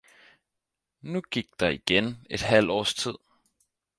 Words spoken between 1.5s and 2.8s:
der igjen et halvt